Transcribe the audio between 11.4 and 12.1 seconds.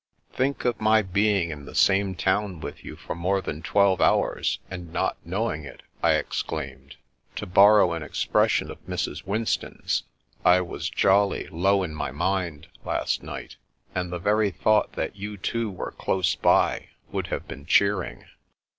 low in my